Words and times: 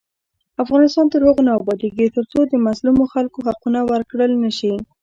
افغانستان 0.63 1.05
تر 1.13 1.21
هغو 1.27 1.41
نه 1.47 1.51
ابادیږي، 1.59 2.05
ترڅو 2.15 2.39
د 2.47 2.53
مظلومو 2.67 3.03
خلکو 3.13 3.37
حقونه 3.47 3.79
ورکړل 3.91 4.31
نشي. 4.43 4.73